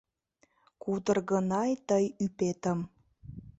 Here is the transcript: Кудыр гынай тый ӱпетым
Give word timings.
Кудыр 0.83 1.17
гынай 1.31 1.71
тый 1.87 2.05
ӱпетым 2.25 2.79